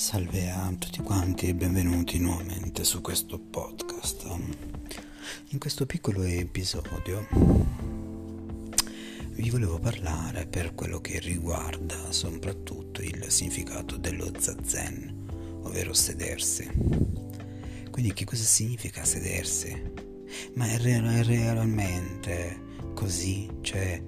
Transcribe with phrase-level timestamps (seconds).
[0.00, 4.24] Salve a tutti quanti e benvenuti nuovamente su questo podcast.
[5.48, 7.26] In questo piccolo episodio
[9.32, 16.66] vi volevo parlare per quello che riguarda soprattutto il significato dello zazen, ovvero sedersi.
[17.90, 19.82] Quindi che cosa significa sedersi?
[20.54, 22.58] Ma è, re- realmente
[22.94, 23.50] così?
[23.60, 24.02] Cioè,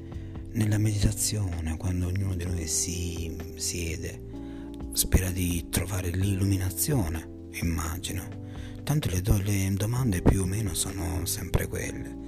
[0.52, 4.30] nella meditazione, quando ognuno di noi si siede,
[4.92, 8.40] spera di trovare l'illuminazione, immagino.
[8.82, 12.20] Tanto le, do- le domande più o meno sono sempre quelle.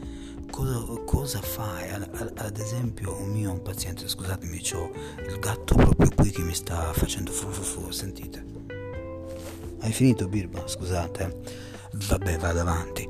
[0.50, 1.90] Cosa, cosa fai?
[1.90, 4.92] Ad, ad, esempio un mio paziente, scusatemi, ho
[5.28, 8.44] il gatto proprio qui che mi sta facendo fu fu fu, sentite.
[9.80, 10.66] Hai finito Birba?
[10.66, 11.40] Scusate.
[11.92, 13.06] Vabbè, vado avanti.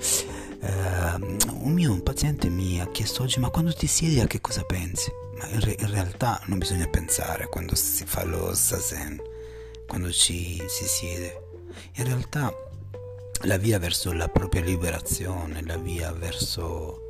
[0.61, 4.63] Uh, un mio paziente mi ha chiesto oggi, ma quando ti siedi a che cosa
[4.63, 5.13] pensi?
[5.39, 9.33] Ma in, re- in realtà non bisogna pensare quando si fa lo zazen
[9.87, 11.43] quando ci si siede.
[11.95, 12.52] In realtà
[13.43, 17.01] la via verso la propria liberazione, la via verso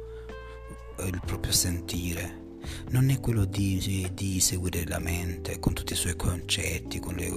[0.98, 2.42] il proprio sentire,
[2.90, 7.30] non è quello di, di seguire la mente con tutti i suoi concetti, con, le,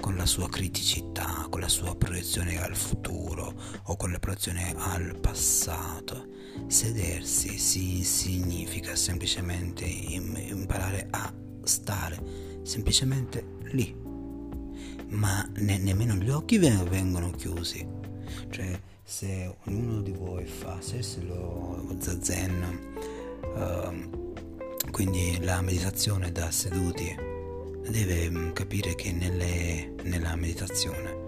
[0.00, 5.18] con, la sua criticità, con la sua proiezione al futuro o con la proiezione al
[5.18, 6.28] passato.
[6.66, 11.32] Sedersi si, significa semplicemente imparare a
[11.64, 14.03] stare semplicemente lì
[15.08, 17.86] ma ne- nemmeno gli occhi vengono chiusi.
[18.50, 20.78] Cioè, se ognuno di voi fa
[21.26, 22.92] lo zazen,
[23.42, 27.14] uh, quindi la meditazione da seduti,
[27.88, 31.22] deve mm, capire che nelle, nella meditazione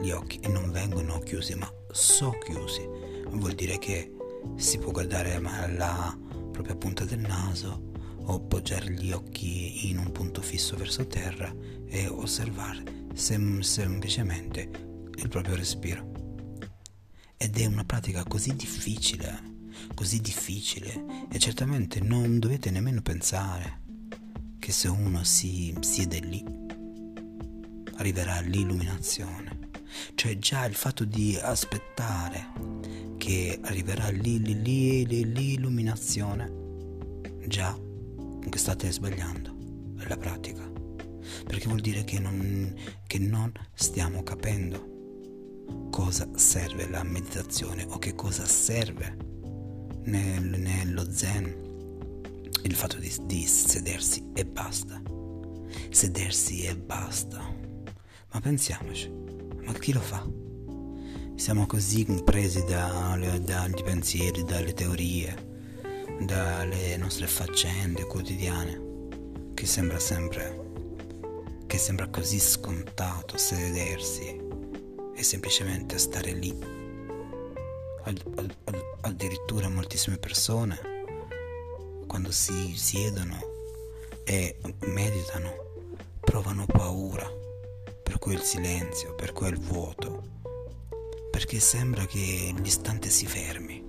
[0.00, 2.88] gli occhi non vengono chiusi, ma socchiusi.
[3.28, 4.12] Vuol dire che
[4.56, 6.16] si può guardare la
[6.50, 7.90] propria punta del naso
[8.24, 11.54] o appoggiare gli occhi in un punto fisso verso terra
[11.86, 14.68] e osservare sem- semplicemente
[15.16, 16.10] il proprio respiro.
[17.36, 19.40] Ed è una pratica così difficile,
[19.94, 23.80] così difficile, e certamente non dovete nemmeno pensare
[24.58, 26.44] che se uno si siede lì,
[27.96, 29.70] arriverà l'illuminazione.
[30.14, 32.46] Cioè già il fatto di aspettare
[33.18, 36.50] che arriverà lì, lì, lì, lì l'illuminazione,
[37.46, 37.76] già
[38.48, 39.54] che state sbagliando
[39.96, 40.70] la pratica,
[41.46, 42.74] perché vuol dire che non,
[43.06, 44.90] che non stiamo capendo
[45.90, 49.16] cosa serve la meditazione o che cosa serve
[50.04, 51.70] nel, nello zen
[52.62, 55.00] il fatto di, di sedersi e basta,
[55.90, 57.38] sedersi e basta.
[58.32, 59.10] Ma pensiamoci,
[59.64, 60.26] ma chi lo fa?
[61.34, 65.51] Siamo così presi da, dagli pensieri, dalle teorie,
[66.20, 68.80] dalle nostre faccende quotidiane,
[69.54, 70.70] che sembra sempre,
[71.66, 74.40] che sembra così scontato sedersi
[75.14, 76.50] e semplicemente stare lì.
[78.04, 80.78] Ad, ad, ad, addirittura moltissime persone,
[82.06, 83.38] quando si siedono
[84.24, 85.54] e meditano,
[86.20, 87.30] provano paura
[88.02, 90.22] per quel silenzio, per quel vuoto,
[91.30, 93.81] perché sembra che l'istante si fermi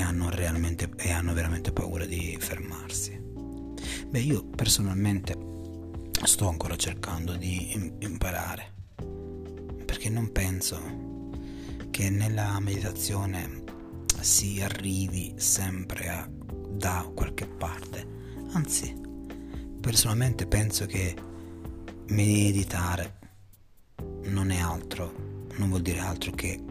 [0.00, 0.30] e hanno,
[0.96, 3.18] e hanno veramente paura di fermarsi.
[4.08, 5.36] Beh, io personalmente
[6.24, 8.72] sto ancora cercando di imparare,
[9.84, 10.80] perché non penso
[11.90, 13.62] che nella meditazione
[14.20, 16.28] si arrivi sempre a,
[16.70, 18.06] da qualche parte,
[18.52, 18.98] anzi,
[19.80, 21.14] personalmente penso che
[22.08, 23.18] meditare
[24.24, 26.62] non è altro, non vuol dire altro che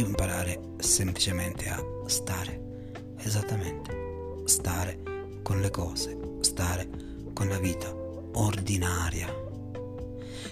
[0.00, 6.88] imparare semplicemente a stare, esattamente, stare con le cose, stare
[7.32, 7.94] con la vita
[8.32, 9.28] ordinaria.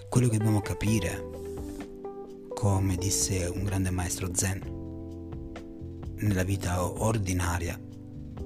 [0.09, 1.31] Quello che dobbiamo capire,
[2.49, 4.77] come disse un grande maestro Zen,
[6.17, 7.79] nella vita ordinaria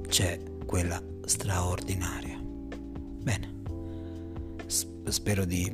[0.09, 2.39] c'è quella straordinaria.
[2.43, 3.61] Bene,
[4.67, 5.73] spero di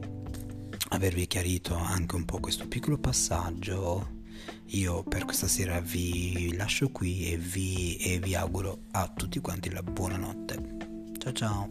[0.90, 4.17] avervi chiarito anche un po' questo piccolo passaggio
[4.66, 9.70] io per questa sera vi lascio qui e vi, e vi auguro a tutti quanti
[9.70, 10.76] la buonanotte.
[11.18, 11.70] Ciao ciao.